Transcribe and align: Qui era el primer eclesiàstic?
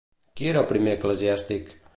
Qui 0.39 0.47
era 0.53 0.63
el 0.63 0.69
primer 0.73 0.97
eclesiàstic? 0.99 1.75